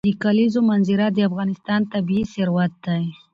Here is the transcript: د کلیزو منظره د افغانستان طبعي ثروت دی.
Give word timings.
د 0.07 0.09
کلیزو 0.23 0.59
منظره 0.69 1.05
د 1.11 1.17
افغانستان 1.29 1.81
طبعي 1.91 2.21
ثروت 2.33 2.73
دی. 2.85 3.03